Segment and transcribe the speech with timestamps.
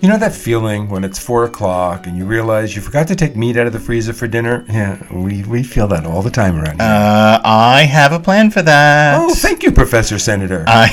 [0.00, 3.34] You know that feeling when it's four o'clock and you realize you forgot to take
[3.34, 4.64] meat out of the freezer for dinner?
[4.68, 6.88] Yeah, we, we feel that all the time around here.
[6.88, 9.18] Uh, I have a plan for that.
[9.20, 10.64] oh, thank you, Professor Senator.
[10.68, 10.86] I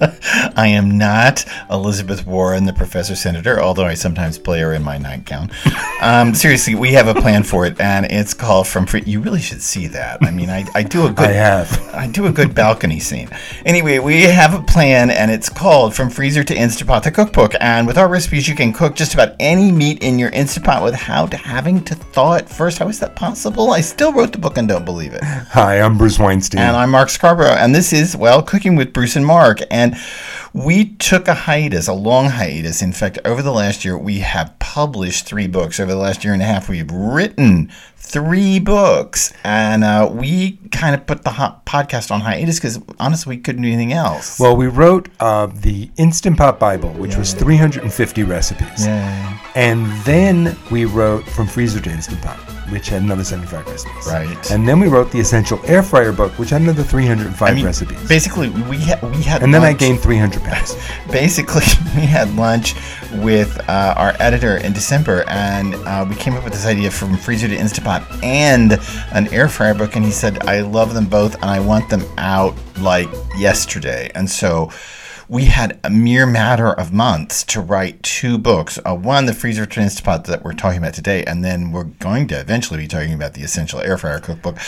[0.56, 4.98] I am not Elizabeth Warren, the professor senator, although I sometimes play her in my
[4.98, 5.50] nightgown.
[6.02, 9.02] Um, seriously, we have a plan for it, and it's called From Free.
[9.06, 10.18] You really should see that.
[10.22, 11.28] I mean, I, I do a good.
[11.28, 11.90] I have.
[11.94, 13.28] I do a good balcony scene.
[13.64, 17.54] Anyway, we have a plan, and it's called From Freezer to Instapot, the cookbook.
[17.60, 21.32] And with our recipes, you can cook just about any meat in your Instapot without
[21.32, 22.78] having to thaw it first.
[22.78, 23.70] How is that possible?
[23.70, 25.22] I still wrote the book and don't believe it.
[25.22, 26.60] Hi, I'm Bruce Weinstein.
[26.60, 29.60] And I'm Mark Scarborough, and this is, well, Cooking with Bruce and Mark.
[29.70, 29.94] And and
[30.54, 32.80] we took a hiatus, a long hiatus.
[32.80, 35.80] In fact, over the last year, we have published three books.
[35.80, 39.32] Over the last year and a half, we've written three books.
[39.42, 43.68] And uh, we kind of put the podcast on hiatus because honestly, we couldn't do
[43.68, 44.38] anything else.
[44.38, 48.86] well, we wrote uh, the Instant Pot Bible, which was 350 recipes.
[48.86, 49.40] Yay.
[49.56, 52.36] And then we wrote From Freezer to Instant Pot,
[52.70, 54.06] which had another 75 recipes.
[54.06, 54.50] Right.
[54.50, 57.64] And then we wrote the Essential Air Fryer book, which had another 305 I mean,
[57.64, 58.08] recipes.
[58.08, 60.42] basically, we, ha- we had and then I gained 300
[61.10, 61.62] basically
[61.96, 62.74] we had lunch
[63.14, 67.16] with uh, our editor in december and uh, we came up with this idea from
[67.16, 68.72] freezer to instapot and
[69.12, 72.02] an air fryer book and he said i love them both and i want them
[72.18, 74.10] out like yesterday.
[74.14, 74.70] And so
[75.28, 79.64] we had a mere matter of months to write two books uh, one the freezer
[79.64, 83.14] to instapot that we're talking about today and then we're going to eventually be talking
[83.14, 84.58] about the essential air fryer cookbook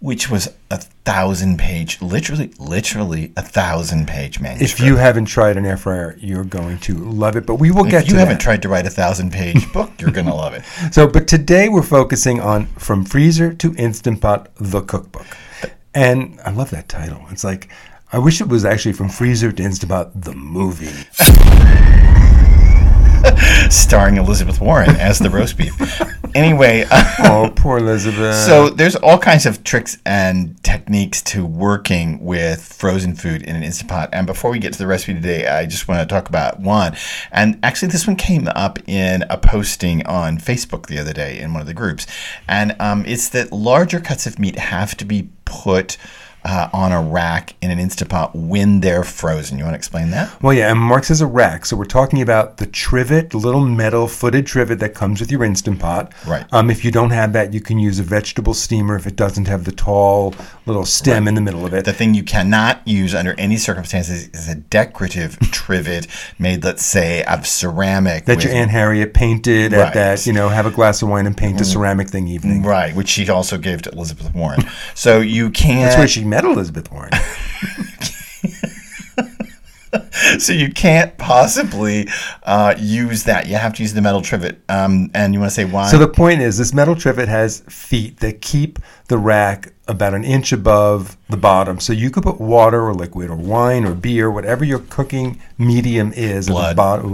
[0.00, 5.56] which was a thousand page literally literally a thousand page manuscript If you haven't tried
[5.56, 7.46] an air fryer, you're going to love it.
[7.46, 8.42] But we will get if you to haven't that.
[8.42, 10.62] tried to write a thousand page book, you're gonna love it.
[10.92, 15.26] So, but today we're focusing on From Freezer to Instant Pot, the cookbook.
[15.94, 17.24] And I love that title.
[17.30, 17.68] It's like,
[18.12, 21.06] I wish it was actually From Freezer to Instant Pot, the movie.
[23.70, 25.72] Starring Elizabeth Warren as the roast beef.
[26.36, 26.84] Anyway,
[27.18, 28.34] Oh, poor Elizabeth.
[28.36, 33.62] so there's all kinds of tricks and techniques to working with frozen food in an
[33.62, 34.10] instant pot.
[34.12, 36.94] And before we get to the recipe today, I just want to talk about one.
[37.32, 41.54] And actually, this one came up in a posting on Facebook the other day in
[41.54, 42.06] one of the groups.
[42.46, 45.96] And um, it's that larger cuts of meat have to be put.
[46.48, 49.58] Uh, on a rack in an Instapot when they're frozen.
[49.58, 50.40] You want to explain that?
[50.40, 51.66] Well, yeah, and Mark says a rack.
[51.66, 55.42] So we're talking about the trivet, the little metal footed trivet that comes with your
[55.42, 56.12] Instant Pot.
[56.24, 56.46] Right.
[56.52, 59.48] Um, if you don't have that, you can use a vegetable steamer if it doesn't
[59.48, 61.84] have the tall little stem in the middle of it.
[61.84, 66.06] The thing you cannot use under any circumstances is a decorative trivet
[66.38, 68.24] made, let's say, of ceramic.
[68.26, 69.86] that with- your Aunt Harriet painted Right.
[69.86, 71.72] at that, you know, have a glass of wine and paint a mm-hmm.
[71.72, 72.62] ceramic thing evening.
[72.62, 74.64] Right, which she also gave to Elizabeth Warren.
[74.94, 75.82] So you can't.
[75.82, 77.12] That's where she met Elizabeth Warren.
[80.38, 82.08] so you can't possibly
[82.44, 83.46] uh, use that.
[83.46, 84.60] You have to use the metal trivet.
[84.68, 85.90] Um, and you want to say why?
[85.90, 90.24] So the point is, this metal trivet has feet that keep the rack about an
[90.24, 91.78] inch above the bottom.
[91.78, 96.12] So you could put water or liquid or wine or beer, whatever your cooking medium
[96.12, 96.70] is, at Blood.
[96.72, 97.12] the bottom.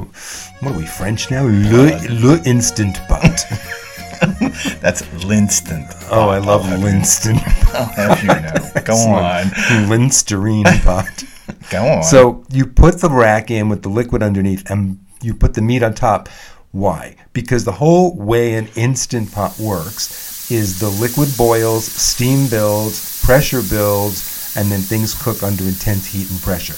[0.60, 1.44] What are we French now?
[1.44, 3.44] Le, le instant pot.
[4.81, 5.84] That's Linston.
[6.09, 7.38] Oh, I love Linston.
[7.75, 8.82] I'll have you know.
[8.84, 9.88] Go on.
[9.88, 11.25] Listerine pot.
[11.72, 12.02] Go on.
[12.02, 15.82] So you put the rack in with the liquid underneath and you put the meat
[15.82, 16.28] on top.
[16.70, 17.16] Why?
[17.32, 23.62] Because the whole way an instant pot works is the liquid boils, steam builds, pressure
[23.62, 26.76] builds, and then things cook under intense heat and pressure.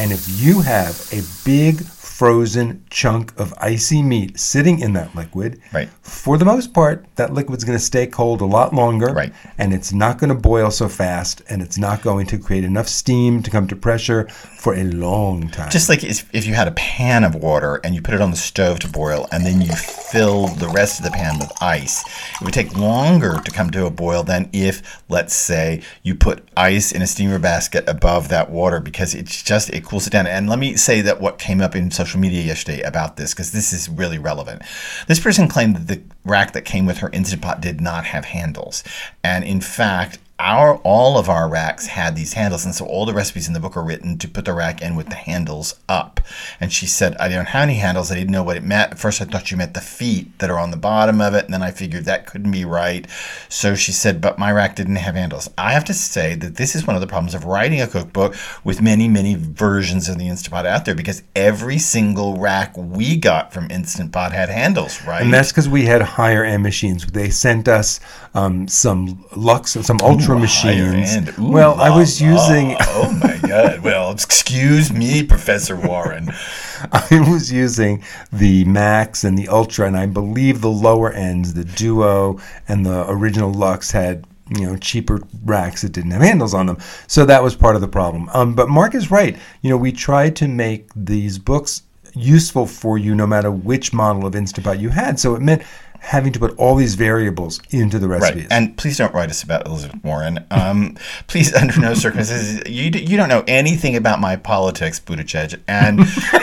[0.00, 1.84] And if you have a big
[2.20, 5.88] frozen chunk of icy meat sitting in that liquid, Right.
[6.02, 9.32] for the most part, that liquid's going to stay cold a lot longer, Right.
[9.56, 12.88] and it's not going to boil so fast, and it's not going to create enough
[12.88, 15.70] steam to come to pressure for a long time.
[15.70, 18.30] Just like if if you had a pan of water and you put it on
[18.30, 22.04] the stove to boil and then you fill the rest of the pan with ice,
[22.38, 26.46] it would take longer to come to a boil than if, let's say, you put
[26.54, 30.26] ice in a steamer basket above that water because it's just, it cools it down.
[30.26, 33.52] And let me say that what came up in social media yesterday about this, because
[33.52, 34.62] this is really relevant.
[35.06, 38.24] This person claimed that the rack that came with her Instant Pot did not have
[38.24, 38.82] handles.
[39.22, 43.12] And in fact, our all of our racks had these handles and so all the
[43.12, 46.20] recipes in the book are written to put the rack in with the handles up.
[46.58, 48.10] And she said i don't have any handles.
[48.10, 48.92] I didn't know what it meant.
[48.92, 51.44] At first i thought you meant the feet that are on the bottom of it
[51.44, 53.06] and then i figured that couldn't be right.
[53.48, 55.50] So she said but my rack didn't have handles.
[55.58, 58.34] I have to say that this is one of the problems of writing a cookbook
[58.64, 63.16] with many many versions of the instant pot out there because every single rack we
[63.16, 65.22] got from instant pot had handles right?
[65.22, 67.06] And that's because we had higher end machines.
[67.06, 68.00] They sent us
[68.34, 71.38] um, some Lux, some Ultra ultra machines.
[71.38, 72.28] Ooh well, I was la.
[72.28, 73.80] using oh my god.
[73.80, 76.30] Well, excuse me, Professor Warren.
[76.92, 81.64] I was using the Max and the Ultra, and I believe the lower ends, the
[81.64, 84.24] Duo and the original Lux, had
[84.56, 86.78] you know cheaper racks that didn't have handles on them.
[87.06, 88.28] So that was part of the problem.
[88.32, 89.36] Um, but Mark is right.
[89.62, 91.82] You know, we tried to make these books
[92.14, 95.18] useful for you no matter which model of instapot you had.
[95.20, 95.62] So it meant
[96.00, 98.42] having to put all these variables into the recipes.
[98.44, 98.52] Right.
[98.52, 100.44] And please don't write us about Elizabeth Warren.
[100.50, 105.60] Um, please, under no circumstances, you, you don't know anything about my politics, Buttigieg.
[105.68, 106.00] And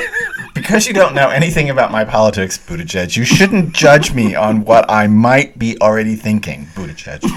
[0.53, 4.89] because you don't know anything about my politics, Buttigieg, you shouldn't judge me on what
[4.89, 7.27] I might be already thinking, Buttigieg.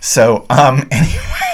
[0.00, 1.45] So, um, anyway,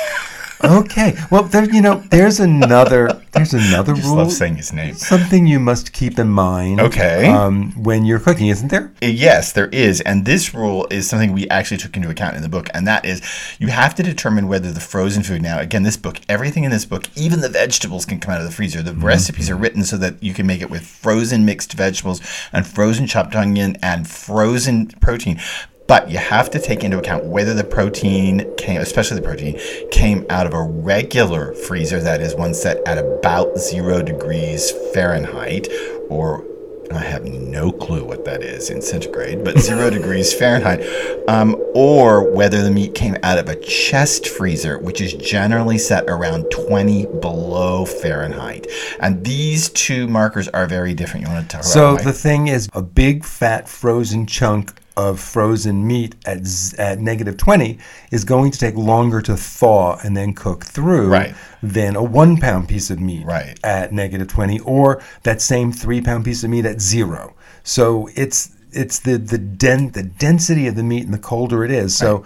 [0.64, 1.14] okay.
[1.30, 4.16] Well, there, you know, there's another there's another just rule.
[4.16, 4.94] love saying his name.
[4.94, 6.80] Something you must keep in mind.
[6.80, 7.28] Okay.
[7.28, 8.92] Um, when you're cooking, isn't there?
[9.00, 10.00] Yes, there is.
[10.02, 12.68] And this rule is something we actually took into account in the book.
[12.74, 13.22] And that is
[13.58, 16.84] you have to determine whether the frozen food now, again, this book, everything in this
[16.84, 18.82] book, even the vegetables can come out of the freezer.
[18.82, 22.20] The recipes are written so that you can make it with frozen mixed vegetables
[22.52, 25.40] and frozen chopped onion and frozen protein.
[25.86, 29.58] But you have to take into account whether the protein came, especially the protein,
[29.90, 35.68] came out of a regular freezer, that is one set at about zero degrees Fahrenheit,
[36.08, 36.44] or
[36.92, 40.82] I have no clue what that is in centigrade, but zero degrees Fahrenheit,
[41.28, 46.04] um, or whether the meat came out of a chest freezer, which is generally set
[46.08, 48.66] around 20 below Fahrenheit.
[49.00, 51.26] And these two markers are very different.
[51.26, 52.04] You want to talk So about why?
[52.04, 57.36] the thing is, a big fat frozen chunk of frozen meat at z- at negative
[57.36, 57.78] 20
[58.10, 61.34] is going to take longer to thaw and then cook through Right.
[61.62, 63.58] than a one pound piece of meat Right.
[63.64, 67.34] at negative 20 or that same three pound piece of meat at zero.
[67.64, 71.70] So it's it's the the den- the density of the meat and the colder it
[71.70, 71.94] is.
[71.96, 72.24] So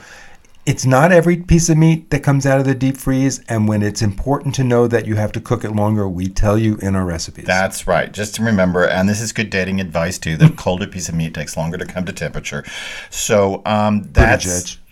[0.66, 3.82] it's not every piece of meat that comes out of the deep freeze, and when
[3.82, 6.96] it's important to know that you have to cook it longer, we tell you in
[6.96, 7.44] our recipes.
[7.44, 8.12] That's right.
[8.12, 10.36] Just to remember, and this is good dating advice too.
[10.36, 12.64] The colder piece of meat takes longer to come to temperature.
[13.10, 14.78] So um, that's.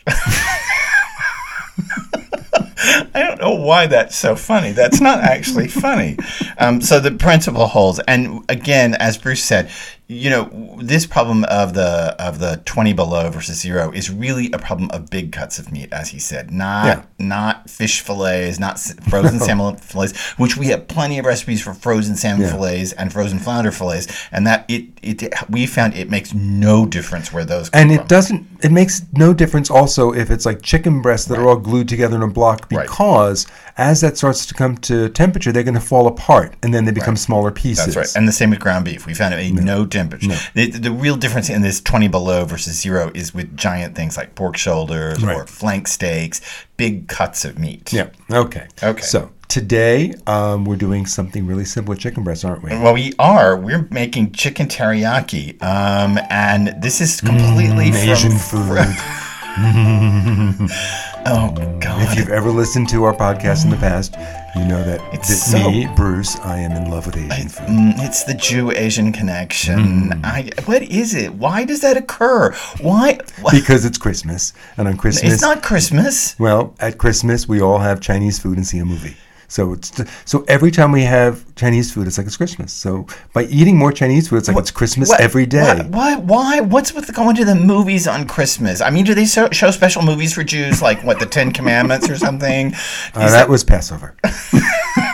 [2.86, 4.72] I don't know why that's so funny.
[4.72, 6.18] That's not actually funny.
[6.58, 9.70] Um, so the principle holds, and again, as Bruce said,
[10.06, 14.58] you know, this problem of the of the twenty below versus zero is really a
[14.58, 17.02] problem of big cuts of meat, as he said, not Yeah.
[17.18, 18.78] not fish fillets, not
[19.08, 22.52] frozen salmon fillets, which we have plenty of recipes for frozen salmon Yeah.
[22.52, 27.32] fillets and frozen flounder fillets, and that it it we found it makes no difference
[27.32, 28.00] where those come And from.
[28.04, 28.46] it doesn't.
[28.62, 29.70] It makes no difference.
[29.70, 32.82] Also, if it's like chicken breasts that are all glued together in a block, Right.
[32.86, 33.46] because
[33.78, 36.92] as that starts to come to temperature, they're going to fall apart, and then they
[36.92, 37.94] become smaller pieces.
[37.94, 38.16] That's right.
[38.16, 39.06] And the same with ground beef.
[39.06, 40.36] We found it made no, temperature.
[40.54, 44.34] The, the real difference in this 20 below versus zero is with giant things like
[44.34, 46.40] pork shoulders or flank steaks,
[46.76, 47.92] big cuts of meat.
[47.92, 48.10] yeah.
[48.30, 48.66] Okay.
[48.82, 49.02] Okay.
[49.02, 52.70] So today um, we're doing something really simple with chicken breasts, aren't we?
[52.70, 53.56] Well, we are.
[53.56, 55.62] We're making chicken teriyaki.
[55.62, 58.78] Um, and this is completely from Asian food.
[61.26, 61.50] Oh,
[61.80, 62.02] God.
[62.02, 64.14] If you've ever listened to our podcast in the past,
[64.56, 67.66] you know that, It's that so- me, Bruce, I am in love with Asian food.
[67.66, 70.10] Mm, It's the Jew Asian connection.
[70.10, 70.20] Mm.
[70.24, 71.34] I, what is it?
[71.34, 72.52] Why does that occur?
[72.80, 73.18] Why?
[73.40, 76.38] why- Because it's Christmas, and on Christmas, It's not Christmas.
[76.38, 79.16] Well, at Christmas we all have Chinese food and see a movie.
[79.48, 79.92] So it's
[80.24, 82.72] so every time we have Chinese food, it's like it's Christmas.
[82.72, 85.86] So by eating more Chinese food, it's like it's Christmas What- every day.
[85.90, 86.34] Why, why?
[86.34, 86.60] Why?
[86.60, 88.80] What's with going to the movies on Christmas?
[88.80, 92.08] I mean, do they show, show special movies for Jews, like what the Ten Commandments
[92.10, 92.74] or something?
[93.14, 94.16] Uh, Is that was Passover.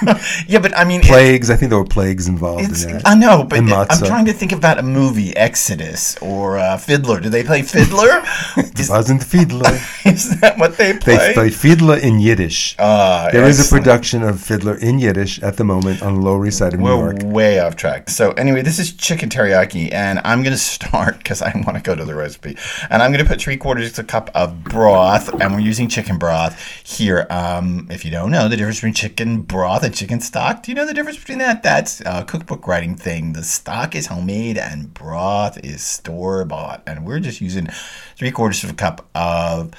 [0.47, 1.51] yeah, but I mean, it- Plagues.
[1.51, 3.03] I think there were plagues involved in that.
[3.07, 7.21] I know, but And I'm trying to think about a movie, Exodus or uh, Fiddler.
[7.21, 8.23] Do they play Fiddler?
[8.79, 9.79] is, Wasn't Fiddler?
[10.05, 11.17] is that what they play?
[11.17, 12.77] They play Fiddler in Yiddish.
[12.79, 16.47] Ah, there is a production of Fiddler in Yiddish at the moment on the Lower
[16.47, 17.23] East Side of New We're York.
[17.25, 18.09] way off track.
[18.11, 21.83] So anyway, this is chicken teriyaki, and I'm going to start because I want to
[21.83, 22.57] go to the recipe.
[22.89, 25.89] And I'm going to put three quarters of a cup of broth, and we're using
[25.89, 27.27] chicken broth here.
[27.31, 30.75] Um, if you don't know the difference between chicken broth and chicken stock, do you
[30.75, 31.63] know the difference between that?
[31.63, 33.33] That's a cookbook writing thing.
[33.33, 36.83] The stock is homemade, and broth is store bought.
[36.87, 37.69] And we're just using
[38.17, 39.73] three quarters of a cup of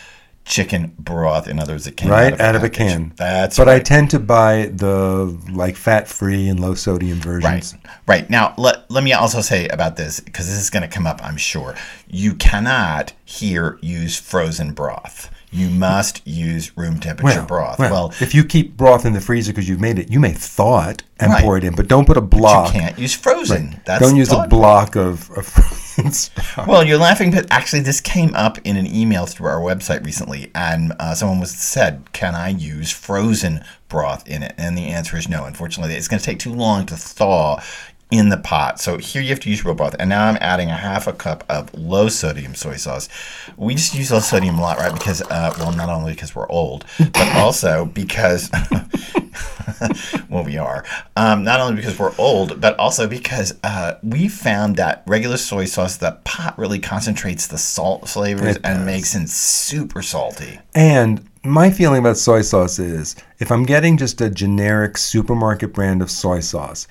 [0.44, 1.48] chicken broth.
[1.48, 3.14] In other words, it came Right out out of of a can.
[3.16, 3.86] That's but I right.
[3.86, 7.74] tend to buy the like fat-free and low-sodium versions.
[7.74, 7.94] Right.
[8.08, 8.30] Right.
[8.30, 11.24] Now, let, let me also say about this, because this is going to come up,
[11.24, 11.76] I'm sure.
[12.08, 15.30] You cannot here use frozen broth.
[15.52, 17.78] You must use room temperature broth.
[17.78, 20.88] Well, if you keep broth in the freezer because you've made it, you may thaw
[20.90, 21.44] it and Right.
[21.44, 22.74] pour it in, but don't put a block.
[22.74, 23.80] you can't use frozen.
[23.86, 25.54] That's Don't use a block of, of
[25.98, 26.32] ingredients.
[26.68, 30.50] Well, you're laughing, but actually, this came up in an email through our website recently,
[30.56, 35.18] and uh, someone was said, "Can I use frozen broth in it?" And the answer
[35.18, 35.46] is no.
[35.46, 37.62] Unfortunately, it's going to take too long to thaw
[38.12, 38.80] in the pot.
[38.80, 39.96] So here you have to use real broth.
[39.98, 43.08] And now I'm adding a half a cup of low sodium soy sauce.
[43.56, 44.94] We just use low sodium a lot, right?
[44.94, 48.52] Because, uh, well, not only because we're old, but also because,
[50.30, 50.84] well, we are.
[51.16, 55.64] Um, not only because we're old, but also because uh, we found that regular soy
[55.64, 60.60] sauce, the pot really concentrates the salt flavors and makes it super salty.
[60.76, 66.02] And my feeling about soy sauce is if I'm getting just a generic supermarket brand
[66.02, 66.88] of soy sauce,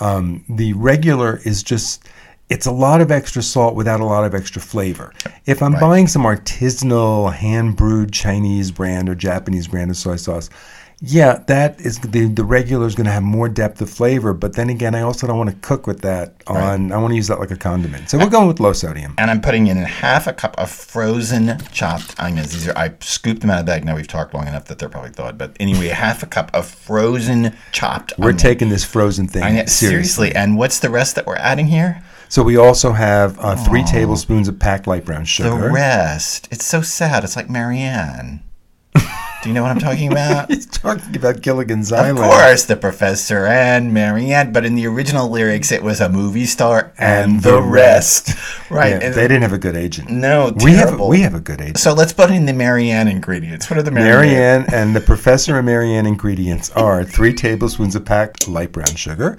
[0.00, 2.08] um, the regular is just.
[2.50, 5.14] It's a lot of extra salt without a lot of extra flavor.
[5.46, 10.50] If I'm buying some artisanal, hand brewed Chinese brand or Japanese brand of soy sauce,
[11.06, 14.32] yeah, that is the the regular is going to have more depth of flavor.
[14.32, 16.92] But then again, I also don't want to cook with that on.
[16.92, 18.08] I want to use that like a condiment.
[18.08, 19.14] So we're going with low sodium.
[19.18, 22.52] and I'm putting in half a cup of frozen chopped onions.
[22.52, 23.84] These are I scooped them out of the bag.
[23.84, 25.36] Now we've talked long enough that they're probably thawed.
[25.36, 28.14] But anyway, half a cup of frozen chopped.
[28.18, 29.88] We're taking this frozen thing seriously.
[29.88, 30.34] seriously.
[30.34, 32.02] And what's the rest that we're adding here?
[32.28, 35.50] So we also have uh, three tablespoons of packed light brown sugar.
[35.50, 36.48] The rest.
[36.50, 37.22] It's so sad.
[37.22, 38.42] It's like Mary Ann.
[39.44, 40.50] Do you know what I'm talking about?
[40.50, 42.18] He's talking about Gilligan's Island.
[42.18, 46.08] Of course, the professor and Mary Ann, but in the original lyrics, it was a
[46.08, 48.30] movie star and, And the the rest.
[48.70, 48.92] Right.
[48.92, 50.08] Yeah, and- they didn't have a good agent.
[50.08, 51.76] no, we have we have a good agent.
[51.78, 53.68] So let's put in the Mary Ann ingredients.
[53.68, 54.32] What are the Mary Ann?
[54.62, 58.94] Marianne and the Professor and Mary Ann ingredients are three tablespoons of packed light brown
[58.96, 59.36] sugar,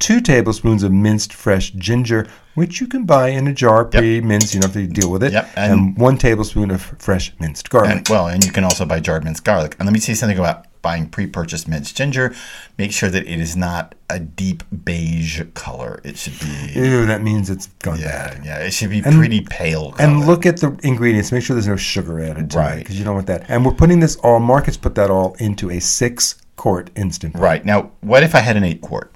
[0.00, 4.52] two tablespoons of minced fresh ginger, which you can buy in a jar pre-minced.
[4.54, 5.32] You don't have to deal with it.
[5.32, 7.90] Yep, And, and- one tablespoon of fresh minced garlic.
[7.98, 9.76] And, well, and you can also buy jarred minced garlic.
[9.78, 12.34] And let me say something about buying pre-purchased minced ginger.
[12.78, 16.00] Make sure that it is not a deep beige color.
[16.04, 18.44] It should be Ew, that means it's gone yeah, bad.
[18.46, 18.58] yeah.
[18.60, 19.92] It should be pretty pale.
[19.92, 20.08] Color.
[20.08, 21.30] And look at the ingredients.
[21.32, 22.78] Make sure there's no sugar added to it Right.
[22.78, 23.44] because you don't want that.
[23.50, 24.40] And we're putting this all.
[24.40, 27.34] Marcus put that all into a six quart instant.
[27.34, 27.42] pot.
[27.42, 29.12] right now, what if I had an eight quart?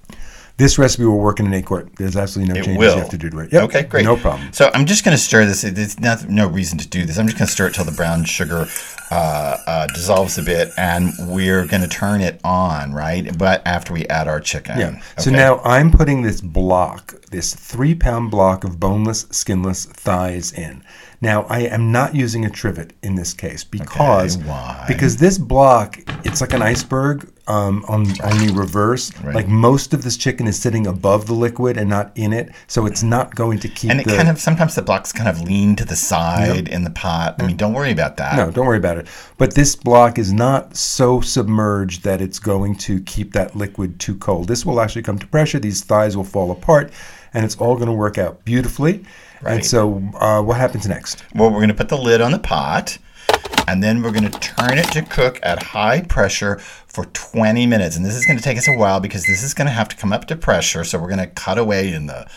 [0.57, 1.89] This recipe will work in an eight quart.
[1.97, 2.95] There's absolutely no It changes will.
[2.95, 3.53] you have to do to it.
[3.53, 3.63] Yep.
[3.65, 4.05] Okay, great.
[4.05, 4.53] No problem.
[4.53, 5.63] So I'm just going to stir this.
[5.63, 7.19] There's not, no reason to do this.
[7.19, 8.67] I'm just going to stir it till the brown sugar
[9.11, 13.37] uh, uh, dissolves a bit, and we're going to turn it on, right?
[13.37, 14.79] But after we add our chicken.
[14.79, 15.03] Yeah.
[15.19, 20.85] So now I'm putting this block, this three pound block of boneless, skinless thighs in.
[21.21, 24.85] Now I am not using a trivet in this case because why?
[24.87, 29.13] because this block it's like an iceberg um, on only reverse.
[29.23, 29.35] Right.
[29.35, 32.87] Like most of this chicken is sitting above the liquid and not in it, so
[32.87, 34.17] it's not going to keep And it the.
[34.17, 37.37] kind of sometimes the blocks kind of lean to the side in the pot.
[37.39, 38.37] I mean, don't worry about that.
[38.37, 39.07] no, don't worry about it.
[39.39, 44.17] But this block is not so submerged that it's going to keep that liquid too
[44.17, 44.49] cold.
[44.49, 45.59] This will actually come to pressure.
[45.59, 46.93] These thighs will fall apart,
[47.35, 49.05] and it's all going to work out beautifully.
[49.43, 49.57] Right.
[49.57, 51.23] And so, uh, what happens next?
[51.35, 52.97] Well, we're going to put the lid on the pot,
[53.67, 57.97] and then we're going to turn it to cook at high pressure for 20 minutes.
[57.97, 59.89] And this is going to take us a while because this is going to have
[59.89, 60.85] to come up to pressure.
[60.85, 62.29] So we're going to cut away in the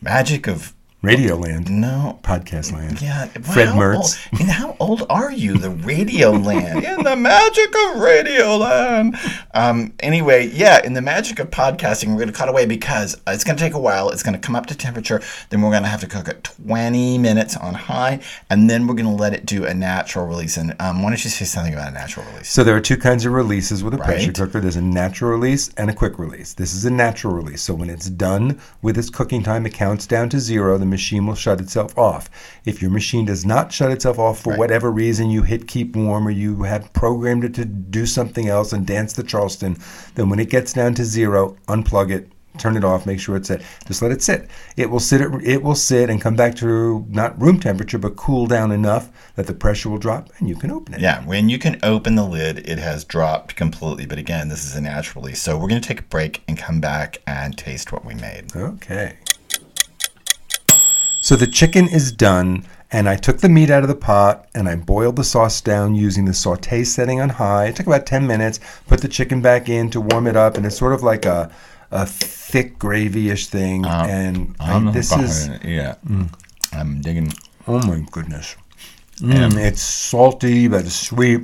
[0.00, 2.18] magic of Radio Land, no.
[2.24, 3.00] podcast land.
[3.00, 3.96] Yeah, Fred how Mertz.
[4.32, 5.56] Old, and how old are you?
[5.56, 9.14] The Radio Land, in the magic of Radio Land.
[9.54, 13.44] Um, anyway, yeah, in the magic of podcasting, we're going to cut away because it's
[13.44, 14.10] going to take a while.
[14.10, 15.22] It's going to come up to temperature.
[15.50, 18.18] Then we're going to have to cook it 20 minutes on high,
[18.50, 20.56] and then we're going to let it do a natural release.
[20.56, 22.50] And um, why don't you say something about a natural release?
[22.50, 24.58] So there are two kinds of releases with a pressure cooker.
[24.60, 26.54] There's a natural release and a quick release.
[26.54, 27.62] This is a natural release.
[27.62, 30.76] So when it's done with its cooking time, it counts down to zero.
[30.76, 32.28] The machine will shut itself off.
[32.64, 36.26] If your machine does not shut itself off for whatever reason, you hit keep warm
[36.26, 39.76] or you have programmed it to do something else and dance the Charleston,
[40.14, 42.30] then when it gets down to zero, unplug it.
[42.56, 43.06] Turn it off.
[43.06, 43.62] Make sure it's set.
[43.86, 44.48] Just let it sit.
[44.76, 45.20] It will sit.
[45.44, 49.46] It will sit and come back to not room temperature, but cool down enough that
[49.46, 51.00] the pressure will drop and you can open it.
[51.00, 54.06] Yeah, when you can open the lid, it has dropped completely.
[54.06, 55.40] But again, this is a natural release.
[55.40, 58.56] So we're going to take a break and come back and taste what we made.
[58.56, 59.18] Okay.
[61.28, 64.66] So the chicken is done, and I took the meat out of the pot and
[64.66, 67.66] I boiled the sauce down using the saute setting on high.
[67.66, 68.60] It took about 10 minutes.
[68.86, 71.50] Put the chicken back in to warm it up, and it's sort of like a,
[71.90, 73.84] a thick gravy-ish thing.
[73.84, 75.96] and I, this is yeah.
[76.72, 77.34] I'm digging.
[77.66, 78.56] oh my goodness.
[79.18, 81.42] Mm, it's salty, but it's sweet.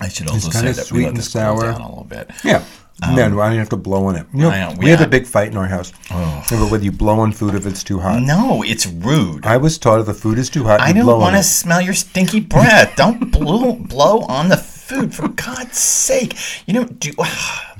[0.00, 1.72] I should also say that sweet we let and this cool sour.
[1.72, 2.30] down a little bit.
[2.44, 2.64] Yeah.
[3.02, 4.26] Um, no, no, I don't have to blow on it.
[4.34, 6.44] You know, we we have a big fight in our house oh.
[6.52, 8.22] over whether you blow on food if it's too hot.
[8.22, 9.46] No, it's rude.
[9.46, 11.80] I was taught if the food is too hot, I you don't want to smell
[11.80, 12.96] your stinky breath.
[12.96, 16.34] don't blow blow on the food for God's sake.
[16.66, 17.12] You know, do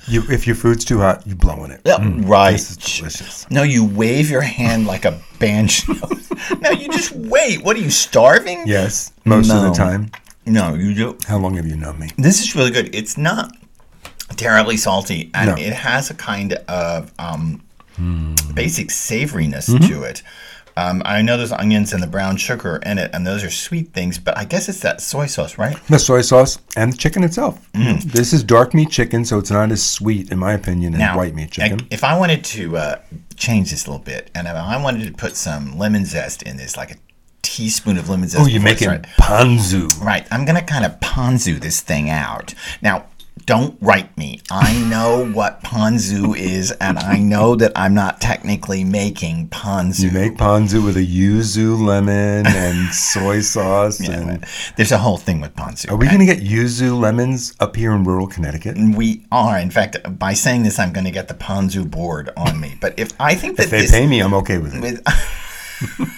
[0.06, 1.80] You, if your food's too hot, you blowing it.
[1.84, 2.52] Yeah, mm, right.
[2.52, 3.50] This is delicious.
[3.50, 5.94] No, you wave your hand like a banjo.
[6.60, 7.64] no, you just wait.
[7.64, 8.68] What are you starving?
[8.68, 10.12] Yes, most of the time.
[10.46, 11.18] No, you do.
[11.26, 12.10] How long have you known me?
[12.16, 12.94] This is really good.
[12.94, 13.52] It's not
[14.36, 15.56] terribly salty, and No.
[15.56, 17.62] it has a kind of um,
[18.54, 19.86] basic savoriness Mm-hmm.
[19.88, 20.22] to it.
[20.76, 23.92] Um, I know there's onions and the brown sugar in it, and those are sweet
[23.92, 25.76] things, but I guess it's that soy sauce, right?
[25.88, 27.58] The soy sauce and the chicken itself.
[27.72, 28.00] Mm.
[28.12, 31.34] This is dark meat chicken, so it's not as sweet, in my opinion, as white
[31.34, 31.80] meat chicken.
[31.90, 33.00] If I wanted to uh,
[33.34, 36.76] change this a little bit, and I wanted to put some lemon zest in this,
[36.76, 36.96] like a
[37.42, 38.44] teaspoon of lemon zest.
[38.44, 40.00] oh, you're making start- ponzu.
[40.00, 40.28] Right.
[40.30, 42.54] I'm going to kind of ponzu this thing out.
[42.82, 43.06] Now,
[43.48, 44.42] don't write me.
[44.50, 50.02] I know what ponzu is, and I know that I'm not technically making ponzu.
[50.02, 54.02] You make ponzu with a yuzu lemon and soy sauce.
[54.02, 55.90] Yeah, and there's a whole thing with ponzu.
[55.90, 58.76] are we going to get yuzu lemons up here in rural Connecticut?
[58.76, 59.58] We are.
[59.58, 62.76] In fact, by saying this, I'm going to get the ponzu board on me.
[62.78, 64.82] But if I think that If they this, pay me, I'm okay with it.
[64.82, 65.02] with,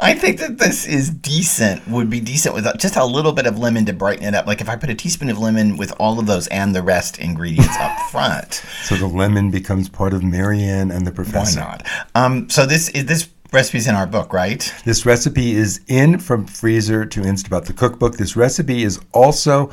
[0.00, 1.86] I think that this is decent.
[1.88, 4.46] Would be decent with just a little bit of lemon to brighten it up.
[4.46, 7.18] Like if I put a teaspoon of lemon with all of those and the rest
[7.18, 8.62] ingredients up front.
[8.82, 11.60] So the lemon becomes part of Mary Ann and the professor.
[11.60, 11.88] Why not?
[12.14, 14.72] Um, so this is this recipe's in our book, right?
[14.84, 18.16] This recipe is in from freezer to Instapot, the cookbook.
[18.16, 19.72] This recipe is also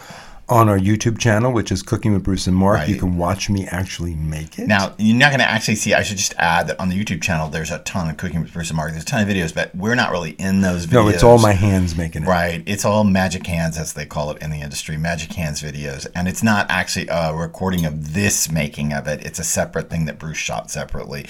[0.51, 2.88] on our YouTube channel, which is Cooking with Bruce and Mark.
[2.89, 4.67] You can watch me actually make it.
[4.67, 5.93] Now you're not going to actually see.
[5.93, 8.51] I should just add that on the YouTube channel, there's a ton of cooking with
[8.51, 8.91] Bruce and Mark.
[8.91, 10.91] There's a ton of videos, but we're not really in those videos.
[10.91, 12.27] no, it's all my hands making it.
[12.27, 12.63] Right.
[12.65, 16.05] It's all magic hands, as they call it in the industry, magic hands videos.
[16.13, 19.25] And it's not actually a recording of this making of it.
[19.25, 21.27] It's a separate thing that Bruce shot separately.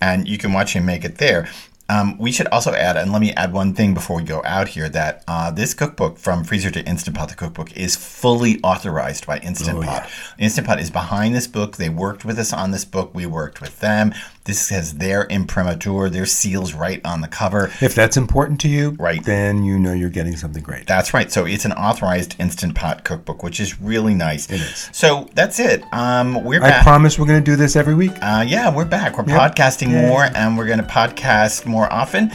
[0.00, 1.50] And you can watch him make it there.
[1.88, 4.68] Um, we should also add, and let me add one thing before we go out
[4.68, 9.26] here, that uh, this cookbook, From Freezer to Instant Pot, the cookbook, is fully authorized
[9.26, 10.08] by Instant Pot.
[10.38, 11.76] Instant Pot is behind this book.
[11.76, 13.14] They worked with us on this book.
[13.14, 14.14] We worked with them.
[14.44, 17.70] This has their imprimatur, their seals right on the cover.
[17.80, 19.24] If that's important to you, Right.
[19.24, 20.86] then you know you're getting something great.
[20.88, 21.30] That's right.
[21.30, 24.50] So it's an authorized Instant Pot cookbook, which is really nice.
[24.50, 24.88] It is.
[24.92, 25.84] So that's it.
[25.92, 26.82] Um, we're I back.
[26.82, 28.12] promise we're going to do this every week.
[28.20, 29.16] uh, yeah, we're back.
[29.16, 29.54] We're Yep.
[29.54, 30.08] podcasting Yay.
[30.08, 32.32] more, and we're going to podcast more often.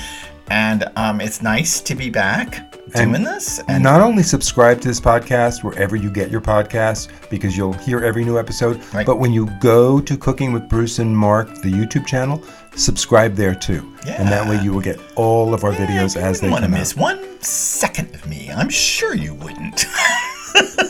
[0.50, 3.60] And um, it's nice to be back And doing this.
[3.68, 8.00] And Not only subscribe to this podcast wherever you get your podcasts, because you'll hear
[8.04, 9.06] every new episode, Right.
[9.06, 12.42] but when you go to Cooking with Bruce and Mark, the YouTube channel,
[12.76, 13.94] subscribe there too.
[14.08, 16.70] And that way you will get all of our videos as they wouldn't want to
[16.70, 17.02] come miss out.
[17.02, 18.50] one second of me.
[18.56, 19.76] I'm sure you wouldn't.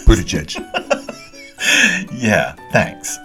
[0.06, 0.56] Buttigieg.
[2.14, 3.18] yeah, thanks.